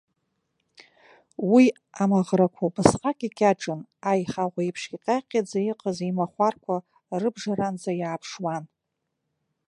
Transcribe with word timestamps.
Уи 1.51 1.65
амаӷрақәа 2.01 2.63
убасҟак 2.67 3.19
икьаҿын, 3.27 3.81
аихаӷә 4.09 4.57
еиԥш 4.61 4.83
иҟьаҟьаӡа 4.95 5.59
иҟаз 5.71 5.97
имахәарқәа 6.09 6.75
рыбжаранӡа 7.21 7.91
иааԥшуан. 7.95 8.63